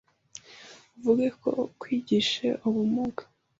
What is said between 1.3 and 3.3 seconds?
ko kwigishe ubumuge